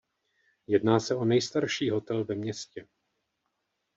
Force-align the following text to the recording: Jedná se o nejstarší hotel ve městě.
Jedná 0.67 0.99
se 0.99 1.15
o 1.15 1.25
nejstarší 1.25 1.89
hotel 1.89 2.25
ve 2.25 2.35
městě. 2.35 2.87